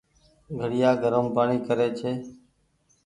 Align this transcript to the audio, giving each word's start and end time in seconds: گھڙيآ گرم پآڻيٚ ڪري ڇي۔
گھڙيآ 0.59 0.91
گرم 1.01 1.25
پآڻيٚ 1.35 1.65
ڪري 1.67 1.87
ڇي۔ 1.99 2.11